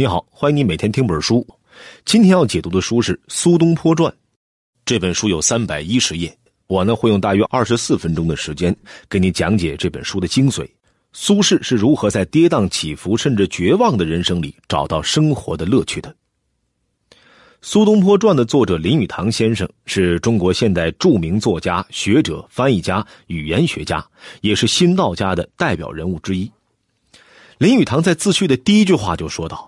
[0.00, 1.44] 你好，欢迎你每天听本书。
[2.04, 4.08] 今天要解读的书是《苏东坡传》，
[4.86, 6.32] 这本书有三百一十页，
[6.68, 8.72] 我呢会用大约二十四分钟的时间
[9.08, 10.64] 给你讲解这本书的精髓。
[11.12, 16.08] 苏轼是如何在跌宕起伏甚至绝望的人生里找到生活的乐趣的？
[17.60, 24.06] 《苏东坡传》的作者林语堂先生是中国现代著名作家、学者、翻译家、语言学家，
[24.42, 26.48] 也是新道家的代表人物之一。
[27.58, 29.67] 林语堂在自序的第一句话就说道。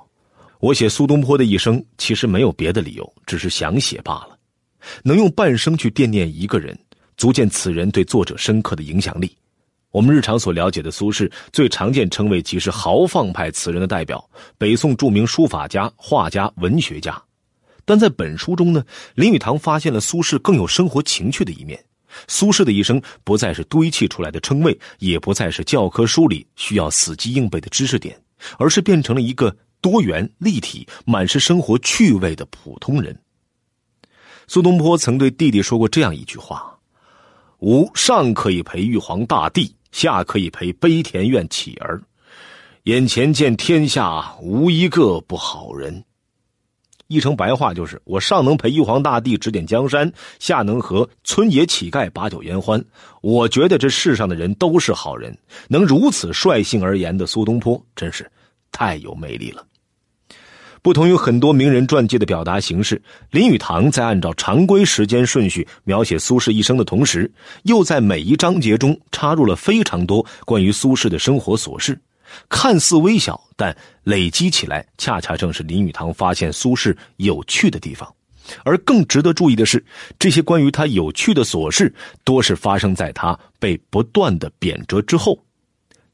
[0.61, 4.39] 我写苏东坡的一生，其实没有别的理由，只是想写罢了。
[5.03, 6.79] 能用半生去惦念一个人，
[7.17, 9.35] 足见此人对作者深刻的影响力。
[9.91, 14.23] 我们日常所了解的苏轼，最常见称谓即是豪放派词人的代表，
[14.59, 17.21] 北宋著名书法家、画家、文学家。
[17.87, 18.85] 但在本书中呢，
[19.15, 21.83] 林语堂发现了苏轼更有生活情趣的一面。
[22.29, 28.15] 苏轼的一生不再是堆砌出来的称谓，也不再是教科书里需要死记硬背的知识点，
[28.59, 29.57] 而是变成了一个。
[29.81, 33.19] 多元立体、满是生活趣味的普通人。
[34.47, 36.77] 苏东坡曾对弟弟说过这样一句话
[37.61, 42.03] ：“吾上可以陪玉皇大帝，下可以陪悲田院乞儿，
[42.85, 46.05] 眼前见天下无一个不好人。”
[47.07, 52.85] 译成白话就是：我上能陪玉皇大帝指点江山，下能和村野乞丐把酒言欢。
[53.21, 55.37] 我觉得这世上的人都是好人，
[55.67, 58.31] 能如此率性而言的苏东坡，真是
[58.73, 59.67] 太有魅力了。
[60.83, 67.31] 不同于很多名人传记的表达形式，林语堂在按照常规时间顺序描写苏轼一生的同时，
[67.65, 72.01] 又在每一章节中插入了非常多关于苏轼的生活琐事，
[72.49, 78.11] 看似微小，但累积起来，恰恰正是林语堂发现苏轼有趣的地方。
[78.65, 79.85] 而更值得注意的是，
[80.19, 85.39] 这些关于他有趣的琐事，多是发生在他被不断的贬谪之后。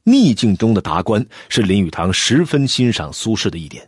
[0.07, 3.85] 逆境中的达观，是林语堂十分欣赏苏轼的一点。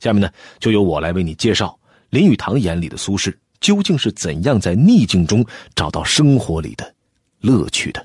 [0.00, 1.78] 下面呢，就由我来为你介绍
[2.10, 6.92] 林语堂眼里的苏轼究竟是怎样在逆境中找到生活里的
[7.38, 8.04] 乐趣的。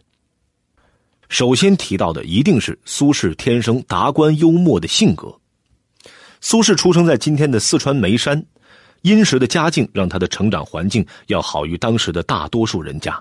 [1.28, 5.36] 首先提到的一定是苏轼天生达观幽默的性格。
[6.42, 8.46] 苏轼出生在今天的四川眉山，
[9.02, 13.20] 殷实的家境让他的成长环境要好于当时的大多数人家。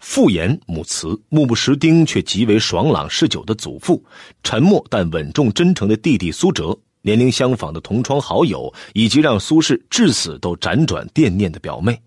[0.00, 4.02] 父严母慈，目不识丁却极为爽朗嗜酒的祖父，
[4.42, 6.76] 沉默但稳重真诚的弟弟苏辙。
[7.02, 11.98] 年龄相仿的同窗好友，以及让苏轼至死都辗转惦念的表妹，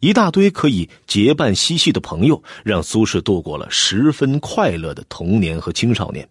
[0.00, 6.28] 一大堆可以结伴嬉戏的朋友，让苏轼度过了十分快乐的童年和青少年。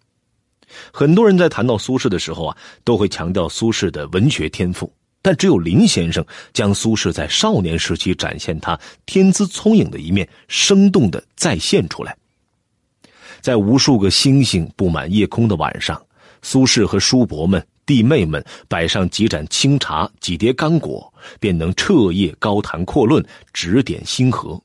[0.92, 4.92] 很多人在谈到苏轼的时候啊，都会强调苏轼的文学天赋，
[5.22, 12.16] 但只有林先生将苏轼在少年时期展现他天资聪颖的一面，生动的再现出来。
[13.40, 16.00] 在无数个星星布满夜空的晚上，
[16.42, 17.66] 苏轼和叔伯们。
[17.86, 24.62] 弟妹们摆上几盏清茶、几碟干果，便能彻夜高谈阔论，指点星河。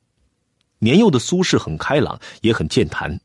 [0.77, 3.19] 年幼的苏轼很开朗，也很健谈。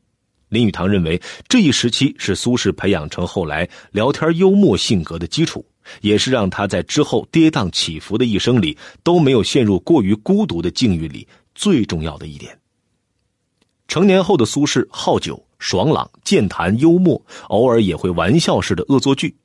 [0.49, 5.63] 林语堂认为，这一时期是苏轼培养成后来聊天幽默性格的基础，
[5.99, 12.57] 也是让他在之后跌宕起伏的一生里都没有陷入过于孤独的境遇里最重要的一点。
[13.87, 19.35] 成年后的苏轼好酒、爽朗、健谈、幽默，偶尔也会玩笑式的恶作剧。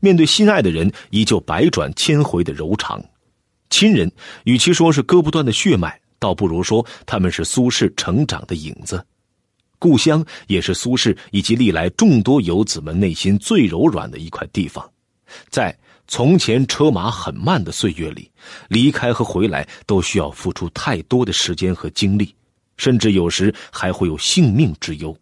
[0.00, 2.98] 面对心爱的人，依旧百转千回的柔肠；
[3.68, 4.10] 亲人，
[4.44, 9.04] 与其说是割不断的血脉，倒不如说他们是苏轼成长的影子。
[9.78, 14.86] 故乡也是苏轼以及历来众多游子们内心最柔软的一块地方。
[15.48, 15.74] 在
[16.10, 18.28] 从前车马很慢的岁月里，
[18.66, 22.34] 离开和回来都需要付出太多的时间和精力，
[22.76, 25.16] 甚至有时还会有性命之忧。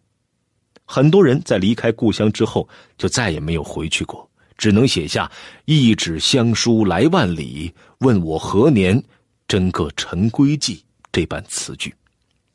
[0.85, 2.67] 很多人在离开故乡之后，
[2.97, 4.27] 就再也没有回去过。
[4.57, 5.31] 只能写下
[5.65, 9.01] “一纸乡书来万里，问我何年
[9.47, 10.83] 真个陈归记”
[11.13, 11.93] 这般词句，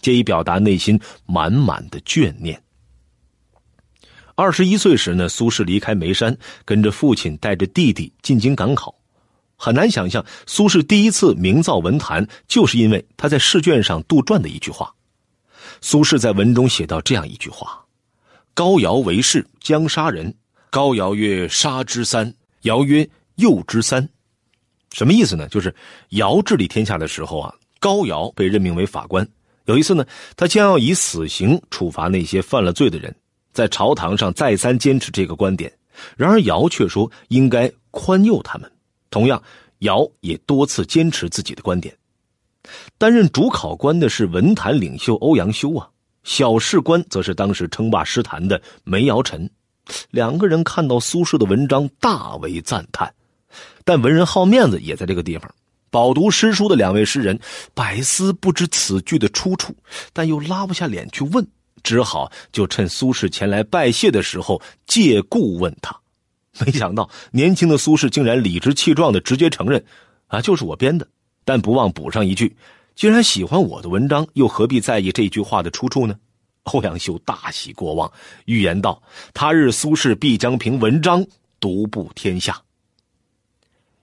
[0.00, 2.60] 借以表达内心满满的眷念。
[4.36, 8.94] 二十一岁时呢，苏轼离开眉山，跟着父亲带着弟弟进京赶考。
[9.56, 14.92] 很难想象，苏轼第一次名噪文坛，就是因为他在试卷上杜撰的一句话。
[15.80, 17.84] 苏轼在文中写到这样一句话
[18.54, 20.34] ：“高尧为士，将杀人。”
[20.70, 24.08] 高尧曰：“杀之三。”尧曰：“诱之三。”
[24.90, 25.46] 什么意思呢？
[25.48, 25.72] 就是
[26.10, 29.26] 尧治理天下的时候啊，高尧被任命为法官。
[29.66, 30.04] 有一次呢，
[30.36, 33.14] 他将要以死刑处罚那些犯了罪的人，
[33.54, 35.72] 在朝堂上再三坚持这个观点。
[36.16, 38.70] 然而尧却说应该宽宥他们。
[39.08, 39.40] 同样，
[39.78, 41.96] 尧也多次坚持自己的观点。
[42.98, 45.88] 担任主考官的是文坛领袖欧阳修啊，
[46.24, 49.48] 小试官则是当时称霸诗坛的梅尧臣。
[50.10, 53.14] 两个人看到苏轼的文章，大为赞叹。
[53.84, 55.48] 但文人好面子也在这个地方。
[55.90, 57.38] 饱读诗书的两位诗人
[57.72, 59.76] 百思不知此句的出处，
[60.12, 61.46] 但又拉不下脸去问，
[61.84, 65.96] 只好就趁苏轼前来拜谢的时候借故问他。
[66.64, 69.84] 没想到年轻的苏轼竟然理直气壮的直接承认
[70.26, 71.06] ：“啊，就是我编的。”
[71.44, 72.56] 但不忘补上一句
[72.96, 76.16] ：“既然喜欢我的文章，又何必在意这句话的出处呢？”
[76.64, 78.10] 欧阳修大喜过望，
[78.46, 79.02] 预言道
[79.34, 81.26] ：“他日苏轼必将凭文章
[81.60, 82.62] 独步天下。”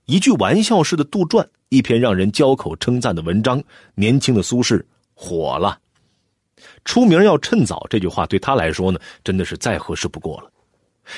[0.06, 3.63] 一句玩笑式的杜撰，一篇让人交口称赞的文章，
[3.95, 4.84] 年轻的苏轼
[5.16, 5.80] 火了。
[6.83, 10.51] 出名要趁早，这句话对他来说呢，真的是再合适不过了。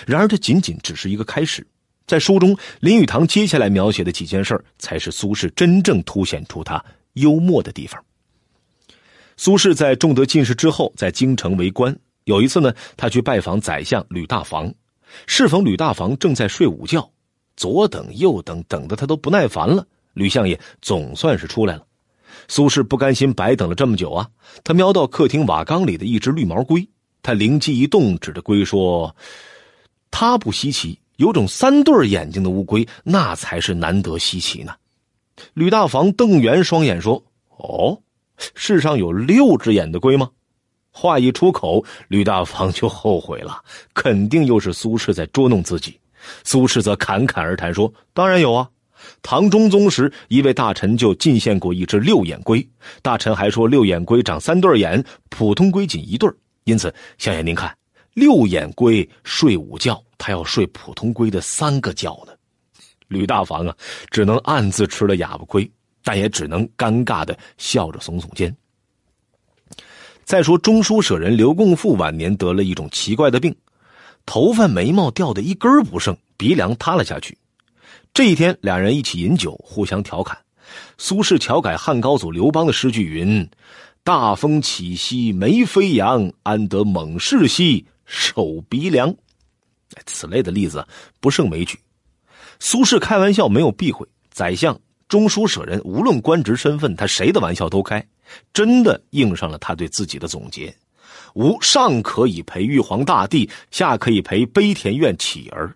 [0.06, 1.66] 然而，这仅仅只是一个开始。
[2.06, 6.84] 在书中，林语堂接下来描写的几件事才是苏轼真正凸显出他
[7.14, 8.04] 幽默的地方。
[9.38, 11.98] 苏轼在中得进士之后，在京城为官。
[12.26, 14.74] 有一次呢，他去拜访宰相吕大房，
[15.28, 17.10] 适逢吕大房正在睡午觉，
[17.56, 19.86] 左等右等，等的他都不耐烦了。
[20.14, 21.86] 吕相爷总算是出来了，
[22.48, 24.28] 苏轼不甘心白等了这么久啊，
[24.64, 26.88] 他瞄到客厅瓦缸里的一只绿毛龟，
[27.22, 29.16] 他灵机一动，指着龟说
[30.12, 34.74] ：“它不稀奇，有种三对眼睛的乌龟，那才是难得稀奇呢。”
[35.54, 37.24] 吕大房瞪圆双眼说
[37.58, 38.00] ：“哦。”
[38.56, 40.30] 世上有六只眼的龟吗？
[40.92, 43.62] 话一出口，吕大房就后悔了，
[43.94, 45.98] 肯定又是苏轼在捉弄自己。
[46.44, 48.68] 苏轼则侃侃而谈说：“当然有啊，
[49.24, 52.64] 唐中宗时一位大臣就进献过一只六眼龟，
[53.02, 56.30] 大臣还说六眼龟长三对眼，普通龟仅一对
[56.66, 57.76] 因此相爷您看，
[58.14, 62.34] 六眼龟睡午觉，他要睡普通龟的三个觉呢。”
[63.10, 63.76] 吕大房啊，
[64.12, 65.68] 只能暗自吃了哑巴亏。
[66.06, 68.54] 但也只能尴尬的笑着耸耸肩。
[70.26, 73.56] 再说中书舍人刘共富晚年得了一种奇怪的病，
[74.26, 77.38] 头发眉毛掉的一根不剩，鼻梁塌了下去。
[78.14, 80.38] 这一天，两人一起饮酒，互相调侃。
[81.00, 83.50] 苏轼调改汉高祖刘邦的诗句云
[84.06, 89.12] ：“大风起兮眉飞扬，安得猛士兮守鼻梁。”
[90.06, 90.88] 此类的例子
[91.20, 91.80] 不胜枚举。
[92.60, 94.80] 苏轼开玩笑没有避讳，宰相。
[95.08, 98.06] 中书舍人无论官职身份，他谁的玩笑都开，
[98.54, 100.76] 真的应上了他对自己的总结：
[101.34, 105.76] 吾上可以陪玉皇大帝，下可以陪悲田院乞儿。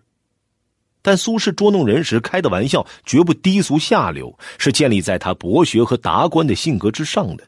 [1.02, 7.44] 但苏轼捉弄人时开的玩笑绝不低俗下流，是建立在他博学和达观的性格之上的。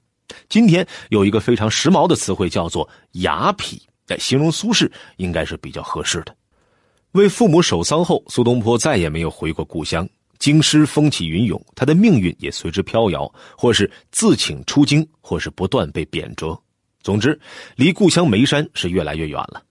[0.49, 2.89] 今天有一个非常时髦的词汇叫做
[3.23, 6.35] “雅痞”，来形容苏轼应该是比较合适的。
[7.13, 10.09] 为父母守丧后，苏东坡再也没有回过故乡。
[10.39, 16.59] 京师风起云涌，他的命运也随之飘摇，或是自请出京，或是不断被贬谪。
[17.03, 17.39] 总之，
[17.77, 19.63] 离故乡眉山是越来越远了。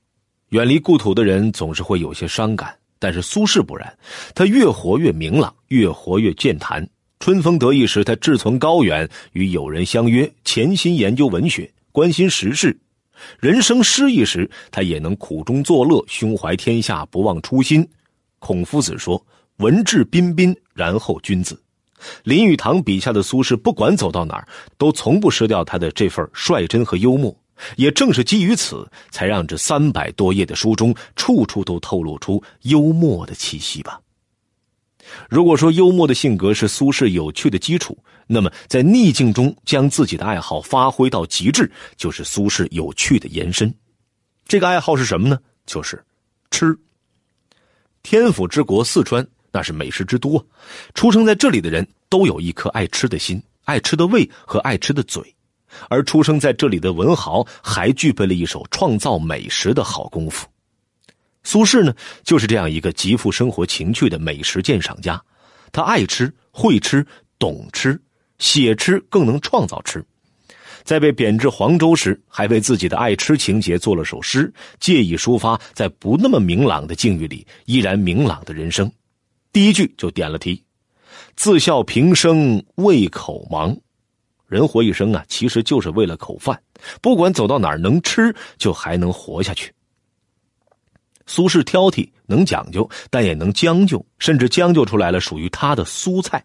[0.49, 3.97] 远离故土的人总是会有些伤感，但是苏轼不然，
[4.35, 6.87] 他越活越明朗，越活越健谈。
[7.19, 12.69] 春风得意时，他志存高远，与友人相约，潜心研究文学，关心时事；
[13.39, 17.87] 人生失意时，他也能苦中作乐，胸怀天下，不忘初心。
[18.39, 19.25] 孔夫子说。
[19.59, 21.61] 文质彬彬，然后君子。
[22.23, 24.47] 林语堂笔下的苏轼，不管走到哪儿，
[24.77, 27.37] 都从不失掉他的这份率真和幽默。
[27.75, 33.99] 也正是基于此，才让这三百多页的书中，处处都透露出幽默的气息吧。
[35.29, 43.73] 如果说幽默的性格是苏轼有趣的基础，那么在逆境中将自己的爱好发挥到极致，就是苏轼有趣的延伸。
[44.47, 45.39] 这个爱好是什么呢？
[45.65, 46.03] 就是
[46.51, 46.77] 吃。
[48.03, 49.27] 天府之国四川。
[49.51, 50.47] 那是美食之都，
[50.93, 55.35] 出生在这里的人都有一颗爱吃的心、爱吃的胃和爱吃的嘴，
[55.89, 60.47] 而出生在这里的文豪还具备了一手创造美食的好功夫。
[61.43, 65.21] 苏轼呢，就是这样一个极富生活情趣的美食鉴赏家，
[65.71, 67.05] 他爱吃、会吃、
[67.39, 67.99] 懂吃，
[68.39, 70.03] 写吃更能创造吃。
[70.83, 78.91] 在被贬至黄州时，还为自己的爱吃情节做了首诗，借以抒发在不那么明朗的境遇里依然明朗的人生。
[79.51, 80.63] 第一句就点了题
[81.35, 83.75] ：“自笑平生为口忙。”
[84.49, 86.59] 人活一生啊，其实就是为了口饭。
[87.01, 89.71] 不管走到哪儿，能吃就还能活下去。
[91.27, 96.43] 苏轼挑剔，能讲究，但也能将就，甚至将就出来了属于他的苏菜。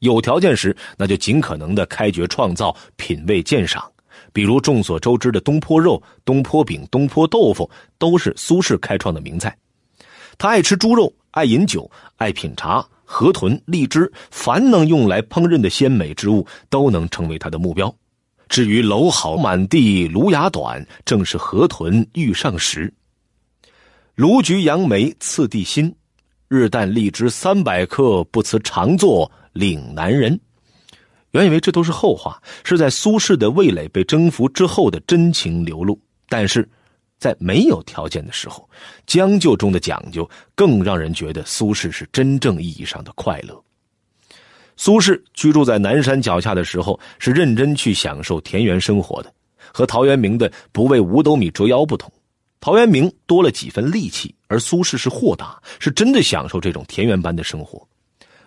[0.00, 3.88] 有条件时，那就尽可能的开掘创造，品味鉴赏。
[4.32, 9.56] 比如众所周知的东坡肉、东坡饼、东坡豆腐，都是苏轼开创的名菜。
[10.36, 11.12] 他爱吃猪肉。
[11.32, 17.94] 爱饮酒，爱品茶，河豚、荔枝，凡能用来烹饪的鲜美之物，都能成为他的目标。
[18.48, 22.90] 至于蒌蒿满地芦芽短，正是河豚欲上时。
[24.14, 25.94] 卢橘杨梅次第新，
[26.48, 30.40] 日啖荔枝三百克，不辞常作岭南人。
[31.32, 36.00] 原以为这都是后话，是在苏轼的味蕾被征服之后的真情流露。
[36.30, 36.66] 但是，
[37.22, 38.68] 在没有条件的时候，
[39.06, 43.62] 将就中的讲究，更让人觉得苏轼是真正意义上的快乐。
[44.76, 49.32] 苏轼居住在南山脚下的时候，是认真去享受田园生活的，
[49.72, 52.12] 和陶渊明的不为五斗米折腰不同。
[52.58, 57.86] 陶渊明多了几分戾气，而苏轼是豁达，是真的享受这种田园般的生活。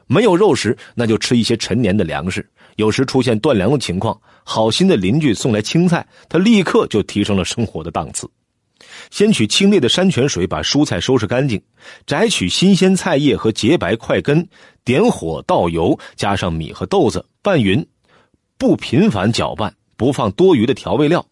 [0.07, 2.45] 没有肉食，那就吃一些陈年的粮食。
[2.75, 8.29] 有时出现断粮的情况，好心的邻居送来青菜，他立刻就提升了生活的档次。
[9.11, 11.61] 先取清冽的山泉水把蔬菜收拾干净，
[12.05, 14.47] 摘取新鲜菜叶和洁白块根，
[14.83, 17.85] 点火倒油，加上米和豆子拌匀，
[18.57, 21.25] 不频繁搅拌，不放多余的调味料，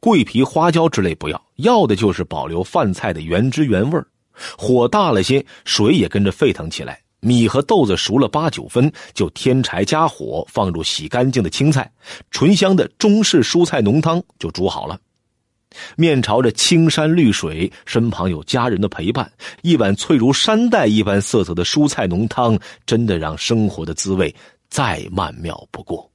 [0.00, 4.00] 桂皮、花椒之类不要，要的就是保留饭菜的原汁原味
[4.56, 7.00] 火大了些，水也跟着沸腾起来。
[7.22, 11.92] 米和豆子熟了八九分，就添柴加火，放入洗干净的青菜，
[12.30, 14.98] 醇香的中式蔬菜浓汤就煮好了。
[15.96, 19.30] 面朝着青山绿水，身旁有家人的陪伴，
[19.62, 24.34] 一碗翠如山黛一般色泽的蔬菜浓汤，真的让生活的滋味
[24.68, 26.10] 再曼妙不过。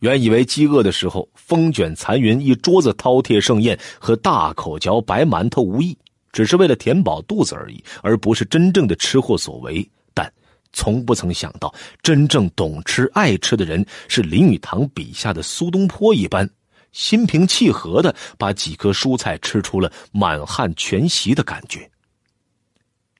[0.00, 5.96] 原以为饥饿的时候，风卷残云一桌子饕餮盛宴和大口嚼白馒头无异。
[6.30, 9.88] 只是为了填饱肚子而已，而不是真正的吃货所为。
[10.12, 10.28] 但
[10.72, 16.50] 从不曾想到，真正懂吃爱吃的人是林语堂笔下的苏东坡一般，
[16.94, 21.90] 心平气和的把几颗蔬菜吃出了满汉全席的感觉。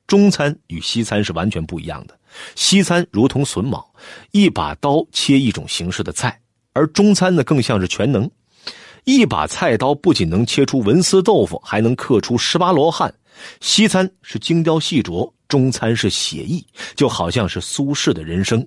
[0.06, 2.18] 中餐与西餐是完全不一样的，
[2.54, 3.92] 西餐如同榫卯，
[4.30, 6.40] 一把刀切一种形式的菜，
[6.72, 8.30] 而中餐呢更像是全能。
[9.04, 13.12] 一把菜刀不仅能切出文思豆腐，还能刻出十八罗汉。
[13.60, 16.64] 西餐是精雕细琢，中餐是写意，
[16.94, 18.66] 就好像是苏轼的人生：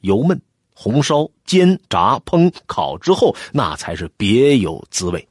[0.00, 0.38] 油焖、
[0.82, 5.28] 红烧、煎、炸、烹、烤之后，那才是别有滋味。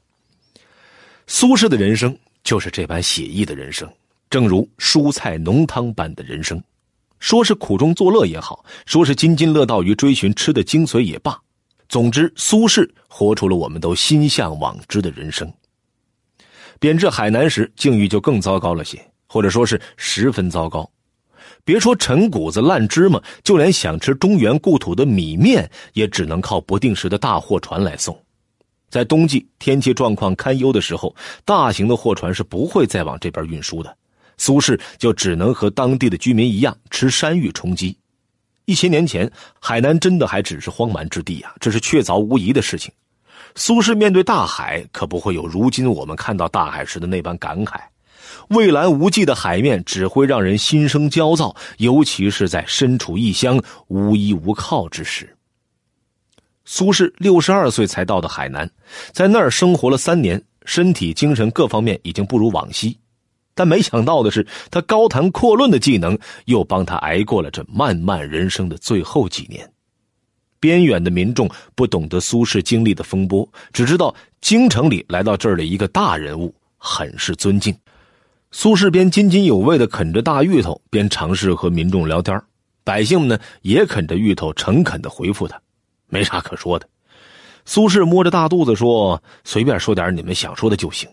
[1.26, 3.92] 苏轼的人生就是这般写意的人生，
[4.30, 6.62] 正如蔬菜浓汤般的人生。
[7.18, 11.36] 说是苦中作乐也好，说是津津乐道于追寻吃的精髓也罢。
[11.88, 15.52] 总之，苏轼活出了我们都心向往之的人生。
[16.78, 20.88] 贬至海南时，境遇就更糟糕了些，或者说是十分糟糕。
[21.64, 28.18] 别说陈谷子、烂芝麻，就连想吃中原故土的米面，也只能靠不定时的大货船来送。
[28.88, 31.14] 在冬季天气状况堪忧的时候，
[31.44, 33.96] 大型的货船是不会再往这边运输的。
[34.36, 37.96] 苏轼就只能和当地的居民一样，吃山芋充饥。
[38.64, 42.90] 一千年前，海南真的还只是荒蛮之地啊，这是确凿无疑的事情。
[43.54, 47.78] 苏轼面对大海，可不会有如今我们看到大海时的那般感慨。
[48.50, 55.36] 蔚蓝无际的海面只会让人心生焦躁，尤其是在身处异乡、无依无靠之时。
[56.64, 58.68] 苏轼六十二岁才到的海南，
[59.12, 62.96] 在那儿生活了三年，身体、精神各方面已经不如往昔。
[63.54, 69.72] 但没想到的是，他高谈阔论的技能又帮他挨过了这漫漫人生的最后几年。
[70.58, 77.72] 边远的民众不懂得苏轼经历的风波，只知道京城里来到这儿的一个大人物，很是尊敬。
[78.52, 82.40] 苏轼边津津有味的啃着大芋头，边尝试和民众聊天。
[82.82, 85.60] 百姓们呢也啃着芋头，诚恳的回复他，
[86.08, 86.88] 没啥可说的。
[87.64, 91.08] 苏轼摸着大肚子说：“随便说点你们想说的就行。”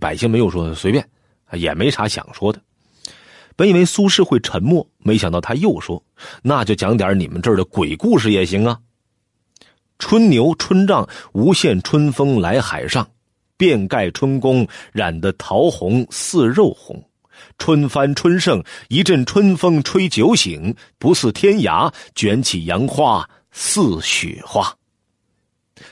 [0.00, 1.06] 百姓没有说随便。
[1.52, 2.60] 也没啥想说的，
[3.56, 6.00] 本以为苏轼会沉默，没想到他又说
[6.44, 8.78] ：“那就讲点你们这儿的鬼故事也行啊。”
[9.98, 13.10] 春牛春帐，无限春风来海上，
[13.60, 16.98] 遍盖春宫，染得桃红似肉红。
[17.58, 24.74] 春帆春盛，一阵春风吹酒醒，不似天涯，卷起杨花似雪花。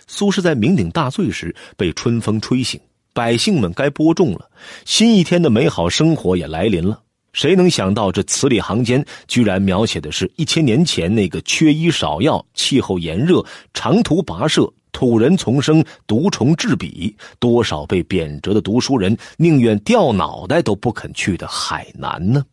[0.06, 2.80] 苏轼在酩酊大醉时被春风吹醒。
[3.12, 4.48] 百姓们该播种了，
[4.86, 7.02] 新一天的美好生活也来临了。
[7.34, 13.44] 谁能想到这词里行间居然描写的是一千年前那个缺医少药、气候炎热、
[13.74, 22.44] 长途跋涉、土人丛生、毒虫治彼，多少被贬谪的读书人宁愿掉脑袋都不肯去的海南呢？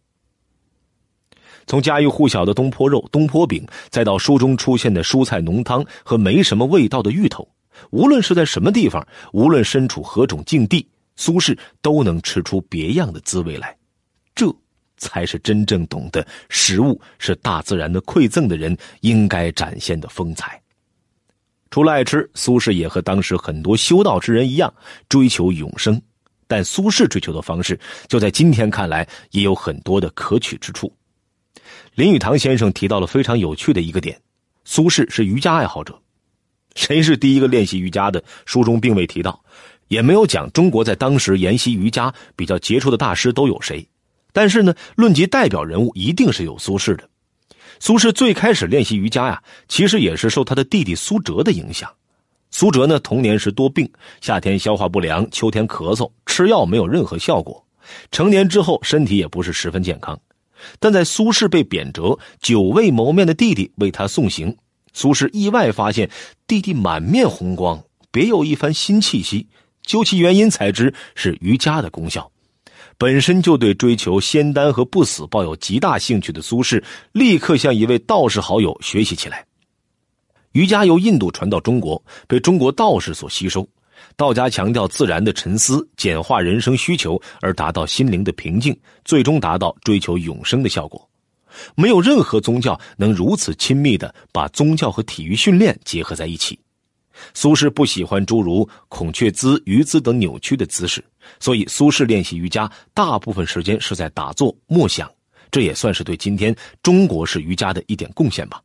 [1.68, 7.48] 从家喻户晓的东坡肉、东坡饼，再到书中出现的蔬菜浓汤和没什么味道的芋头。
[7.90, 13.76] 无论是在什么地方，无论身处何种境地，苏轼都能吃出别样的滋味来。
[14.36, 14.54] 这
[14.98, 20.62] 才是真正懂得食物是大自然的馈赠的人应该展现的风采。
[21.72, 24.74] 除了爱吃，苏轼也和当时很多修道之人一样
[25.10, 26.02] 追求永生。
[26.48, 30.94] 但苏轼追求的方式，就在今天看来也有很多的可取之处。
[31.96, 34.22] 林语堂先生提到了非常有趣的一个点：
[34.64, 36.00] 苏轼是瑜伽爱好者。
[36.76, 38.24] 谁是第一个练习瑜伽的？
[38.46, 39.44] 书中并未提到，
[39.88, 43.86] 也没有讲中国在当时研习瑜伽比较杰出的大师都有谁。
[44.32, 47.10] 但是呢，论及代表人物，一定是有苏轼的。
[47.86, 51.88] 苏轼最开始练习瑜伽呀，其实也是受他的弟弟苏辙的影响。
[52.50, 53.88] 苏辙呢，童年时多病，
[54.22, 57.64] 夏天消化不良，秋天咳嗽，吃药没有任何效果。
[58.10, 60.20] 成年之后，身体也不是十分健康。
[60.80, 64.58] 但在苏轼被贬谪，久未谋面的弟弟为他送行，
[64.92, 66.10] 苏轼意外发现
[66.48, 69.48] 弟弟满面红光，别有一番新气息。
[69.84, 72.32] 究其原因，才知是瑜伽的功效。
[72.98, 79.46] 本身就对追求仙丹和不死抱有极大兴趣的苏轼，立刻向一位道士好友学习起来。
[80.54, 83.68] 瑜伽由印度传到中国，被中国道士所吸收。
[84.16, 91.10] 道家强调自然的沉思，简化人生需求，而达到心灵的平静，最终达到追求永生的效果。
[91.76, 96.58] 没有任何宗教能如此亲密的把宗教和体育训练结合在一起。
[97.34, 101.04] 苏轼不喜欢诸如孔雀姿、鱼姿等扭曲的姿势，
[101.40, 105.12] 所以苏轼练习瑜伽大部分时间是在打坐默想，
[105.52, 108.62] 这也算是对今天中国式瑜伽的一点贡献吧。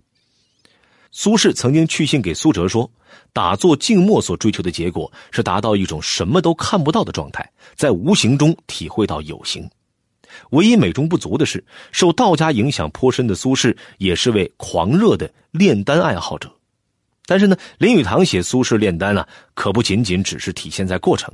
[1.12, 2.88] 苏轼曾经去信给苏辙说
[3.34, 9.68] ：“打坐静默所追求的结果是达到一种什么都看不到的状态，在无形中体会到有形。
[10.50, 16.48] 唯一美中不足的是，受道家影响颇深的苏轼也是位狂热的炼丹爱好者。
[17.30, 21.32] 但是呢，林语堂写苏轼炼丹啊，可不仅仅只是体现在过程。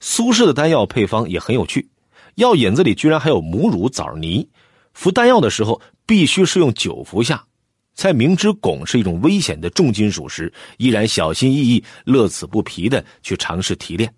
[0.00, 1.88] 苏轼的丹药配方也很有趣，
[2.34, 4.48] 药引子里居然还有母乳枣泥。
[4.92, 7.44] 服丹药的时候，必须是用酒服下。”
[7.94, 14.12] 在明知汞是一种危险的重金属时，依然小心翼翼、乐此不疲的去尝试提炼，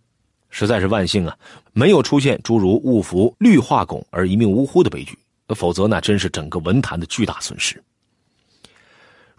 [0.48, 1.36] 实在是万幸啊！
[1.74, 7.82] 没有出现诸如误服氯化汞而一命呜呼的悲剧，否则那真是整个文坛的巨大损失。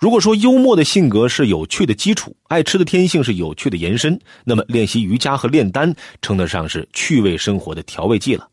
[0.03, 8.45] 如果说幽默的性格是有趣的基础，爱吃的天性是有趣的延伸，那么练习瑜伽和炼丹称得上是趣味生活的调味剂了。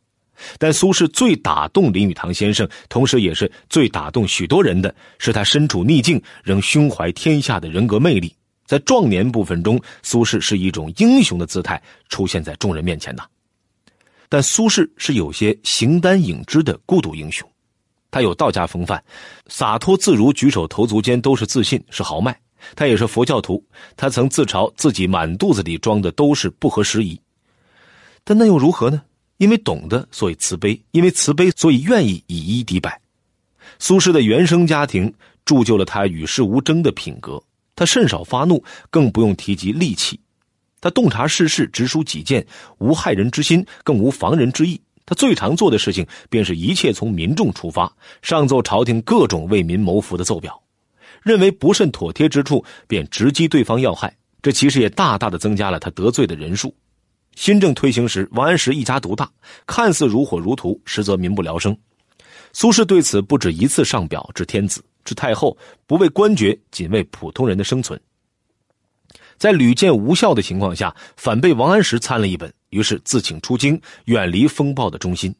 [0.58, 8.32] 但苏轼最打动林语堂先生，同时也是最打动许多人的，是他身处逆境仍胸怀天下的人格魅力。
[8.64, 13.28] 在壮年部分中，苏轼是一种英雄的姿态出现在众人面前的。
[14.28, 17.49] 但苏轼是有些形单影只的孤独英雄，
[18.10, 19.02] 他有道家风范，
[19.46, 22.38] 洒脱自如，举手投足间都是自信，是豪迈。
[22.74, 23.64] 他也是佛教徒，
[23.96, 27.18] 他曾自嘲自己满肚子里装的都是不合时宜。
[28.24, 29.02] 但那又如何呢？
[29.38, 33.00] 因为懂得，所以慈悲；因为慈悲，所以愿意以一敌百。
[33.78, 35.10] 苏轼的原生家庭
[35.46, 37.42] 铸就了他与世无争的品格。
[37.74, 40.20] 他甚少发怒，更不用提及戾气。
[40.82, 42.46] 他洞察世事，直抒己见，
[42.76, 44.78] 无害人之心，更无防人之意。
[45.10, 47.92] 他最常做的事情，便是一切从民众出发，
[48.22, 50.62] 上奏朝廷各种为民谋福的奏表。
[51.24, 54.16] 认为不甚妥帖之处，便直击对方要害。
[54.40, 56.72] 这其实也大大的增加了他得罪的人数。
[57.34, 59.28] 新政推行时，王安石一家独大，
[59.66, 61.76] 看似如火如荼，实则民不聊生。
[62.52, 68.00] 苏轼对此不止一次上表至天子、至太后，不为官爵，仅为普通人的生存。
[69.38, 75.34] 在屡见无效的情况下，反被王安石参了一本，于是自请出京，远离风暴的中心。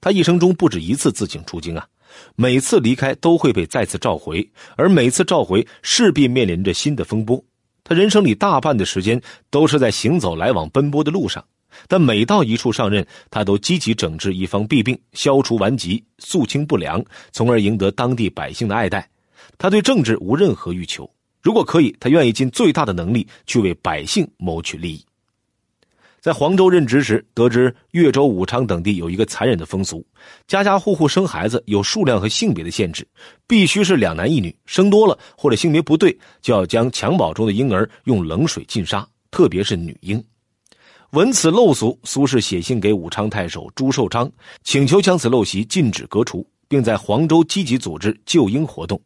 [0.00, 1.86] 他一生中不止一次自请出京啊，
[2.34, 7.42] 每次离开都会被再次召回，而每次召回势必面临着新的风波。
[7.84, 11.44] 他人生里大半的时间都是在行走来往奔波的路上，
[11.86, 19.08] 但每到一处上任，他都积极整治一方弊病，消除顽疾，肃清不良，从而赢得当地百姓的爱戴。
[19.58, 21.10] 他对政治无任何欲求，
[21.42, 25.04] 如果可以，他愿意尽最大的能力去为百姓谋取利益。
[26.20, 30.04] 在黄州任职时，得知越州、武昌等地有一个残忍的风俗：
[30.46, 33.08] 家家户户生孩子有数量和性别的限制，
[33.46, 34.54] 必须是两男一女。
[34.66, 40.22] 生多了或者性别不对，就要将襁褓中的婴儿用冷水浸杀，特别是女婴。
[41.12, 44.30] 闻此陋俗，苏轼写信给武昌太守朱寿昌，
[44.62, 49.00] 请求将此陋习禁止革除，并在黄州积极组织救婴活动，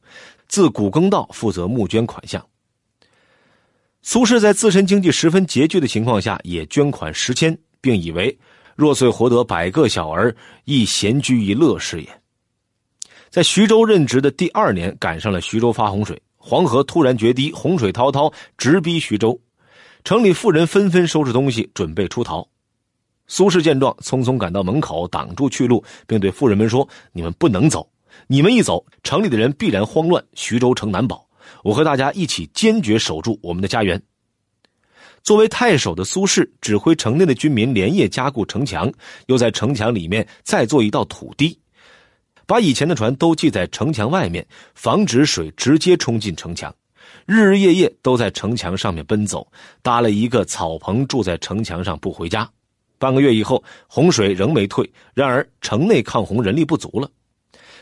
[0.48, 2.44] 自古更道负责募捐款项。
[4.06, 8.38] 苏轼在自身经济十分拮据的情况下，也捐款十千，并以为
[8.76, 10.36] 若遂活得百个小儿，
[10.66, 12.20] 亦闲居一乐事也。
[13.30, 19.40] 在徐州任职的第二年，赶上了徐州发洪水，黄河突然决堤，洪水滔滔，直逼徐州，
[20.04, 22.46] 城里妇人纷纷收拾东西，准备出逃。
[23.26, 27.88] 苏轼见状，匆匆赶到门口，挡住去路，并对妇人们说：“你们不能走，
[28.26, 31.26] 你们一走，城里的人必然慌乱，徐州城难保。”
[31.62, 34.00] 我和大家一起坚决守住我们的家园。
[35.22, 38.92] 作为太守的苏轼，指挥城内的军民连夜加固城墙，
[39.26, 41.58] 又在城墙里面再做一道土堤，
[42.46, 46.74] 把以前的船都系在城墙外面，防止水直接冲进城墙。
[47.24, 52.46] 日日夜夜都在城墙上面奔走，搭了一个草棚住在城墙上不回家。
[52.98, 57.10] 半个月以后，洪水仍没退，然而城内抗洪人力不足了。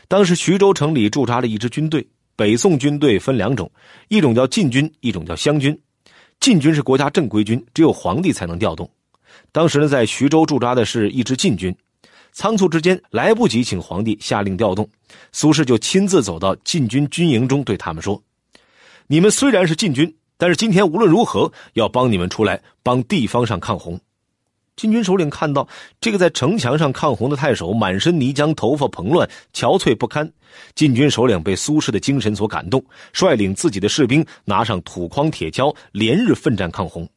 [0.07, 3.71] 当时徐州城里驻扎了一支军队，北宋军队分两种，
[4.07, 5.77] 一种叫禁军，一种叫湘军。
[6.39, 8.89] 禁军是国家正规军，只有皇帝才能调动。
[9.51, 11.75] 当时呢，在徐州驻扎的是一支禁军，
[12.31, 14.87] 仓促之间来不及请皇帝下令调动，
[15.31, 18.21] 苏轼就亲自走到禁军军营中，对他们说
[19.07, 23.99] ：“你们虽然是禁军，但是今天无论如何要帮你们出来帮地方上抗洪。”
[24.75, 25.67] 禁军首领看到
[26.01, 30.31] 这个在城墙上抗洪的太守，满身泥浆，头发蓬乱，憔悴不堪。
[30.75, 32.83] 禁军首领被苏轼的精神所感动，
[33.13, 37.07] 率领自己的士兵拿上土筐铁锹，连日奋战抗洪。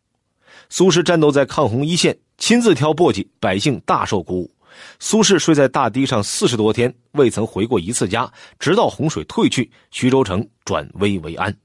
[0.68, 4.50] 苏轼战斗在抗洪一线，亲自挑簸箕，百姓大受鼓舞。
[4.98, 11.56] 苏轼睡在大堤上四十多天，未曾回过一次家，直到洪水退去，徐州城转危为安。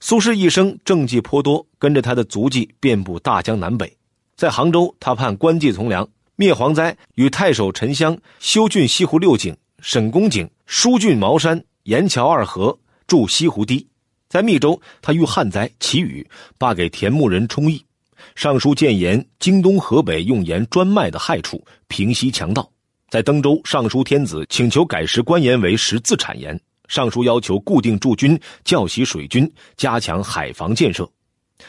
[0.00, 3.94] 苏轼一生政绩颇多，跟着他的足迹遍布大江南北。
[4.42, 12.76] 在杭州，他判官妓从良，灭蝗灾，与太守陈襄修浚西湖六井、沈公井、疏浚茅山、沿桥二河，
[13.06, 13.86] 筑西湖堤。
[14.28, 16.28] 在密州，他遇旱灾祈雨，
[16.58, 17.86] 罢给田牧人充役。
[18.34, 22.68] 上书谏言京东河北用盐专卖的害处，平息强盗。
[23.10, 26.60] 在登州，上书天子请求改食官盐为食自产盐。
[26.88, 31.08] 上书要求固定驻军，教习水军，加强海防建设。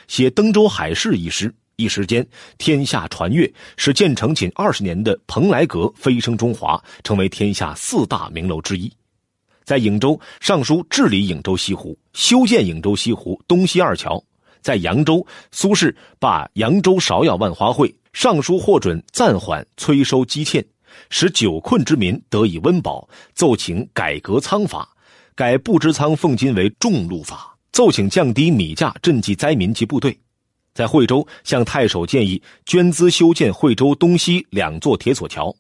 [0.08, 1.54] 写登州海事一诗。
[1.76, 2.26] 一时间，
[2.58, 8.92] 天下传阅，使建成仅二十年的蓬莱阁飞升中华，成为天下四大名楼之一。
[9.64, 14.24] 在颍州，上书治理颍州西湖，修建颍州西湖东西二桥。
[14.62, 20.66] 在扬州，苏轼罢扬州芍药万花会，上书获准暂缓催收积欠，
[21.10, 23.08] 使久困之民得以温饱。
[23.34, 24.88] 奏请改革仓法，
[25.36, 30.18] 改布支仓俸金为重禄法，奏请降低米价赈济灾民及部队。
[30.74, 35.56] 在惠州，向太守建议捐资修建惠州东西两座铁索桥；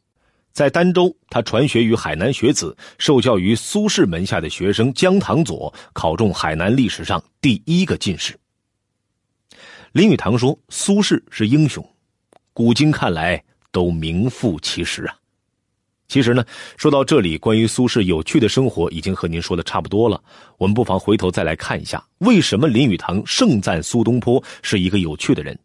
[0.51, 8.37] 在儋州，他传学于海南学子，受教于苏轼门下的学生姜唐佐，考中海南历史上第一个进士。
[9.91, 11.87] 林语堂说：“苏轼是英雄，
[12.51, 15.15] 古今看来都名副其实啊。”
[16.13, 16.45] 其实呢，
[16.77, 20.21] 说到这里，关于苏轼有趣的生活已经和您说的差不多了。
[20.59, 25.57] 我们不妨回头再来看一下，为什么林语堂盛赞苏东坡是一个有趣的人。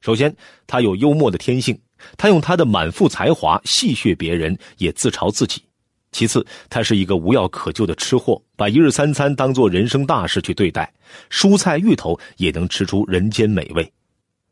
[0.00, 0.34] 首先，
[0.66, 1.78] 他有幽默的天性，
[2.16, 5.62] 他用他的满腹才华戏谑别人，也自嘲自己。
[6.10, 10.92] 其次，他是一个无药可救的吃货，把一日三餐当做人生大事去对待，
[11.30, 13.88] 蔬菜芋头也能吃出人间美味。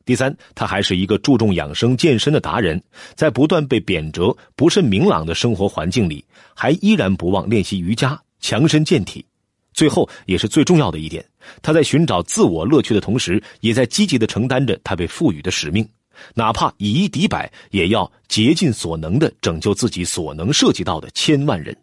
[0.05, 2.83] 第三，他还是一个注重养生健身的达人，
[3.15, 9.25] 在不断被贬谪、不甚明朗的生活环境里，还依然不忘练习瑜伽、强身健体。
[9.73, 11.25] 最后，也是最重要的一点，
[11.63, 15.89] 他在寻找自我乐趣的同时，也在积极的承担着他被赋予的使命，
[16.35, 21.75] 哪怕以一敌百，也要竭尽所能的拯救自己所能涉及到的千万人。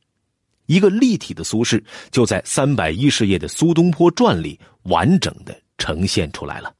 [0.67, 6.71] 一个立体的苏轼，就在三百一十页的《苏东坡传》里完整的呈现出来了。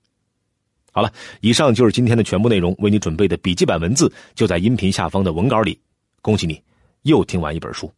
[0.92, 2.76] 好了，以上就是今天的全部内容。
[2.80, 5.80] 为你准备的笔记本文字就在音频下方的文稿里。
[6.22, 6.62] 恭喜你，
[7.04, 7.92] 又听完一本书。